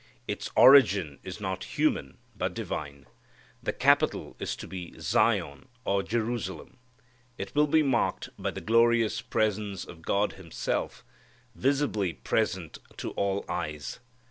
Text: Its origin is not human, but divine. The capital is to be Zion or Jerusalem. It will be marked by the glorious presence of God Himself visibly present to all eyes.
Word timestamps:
Its 0.27 0.49
origin 0.55 1.19
is 1.21 1.39
not 1.39 1.63
human, 1.63 2.17
but 2.35 2.55
divine. 2.55 3.05
The 3.61 3.71
capital 3.71 4.35
is 4.39 4.55
to 4.55 4.65
be 4.67 4.99
Zion 4.99 5.67
or 5.85 6.01
Jerusalem. 6.01 6.77
It 7.37 7.53
will 7.53 7.67
be 7.67 7.83
marked 7.83 8.29
by 8.35 8.49
the 8.49 8.61
glorious 8.61 9.21
presence 9.21 9.85
of 9.85 10.01
God 10.01 10.33
Himself 10.33 11.05
visibly 11.53 12.13
present 12.13 12.79
to 12.97 13.11
all 13.11 13.45
eyes. 13.47 13.99